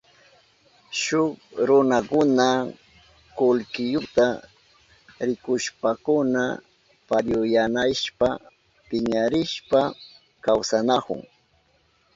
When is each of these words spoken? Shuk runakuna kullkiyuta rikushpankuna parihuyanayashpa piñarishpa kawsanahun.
Shuk 1.01 1.33
runakuna 1.67 2.47
kullkiyuta 3.37 4.25
rikushpankuna 5.27 6.43
parihuyanayashpa 7.07 8.27
piñarishpa 8.87 9.79
kawsanahun. 10.43 11.19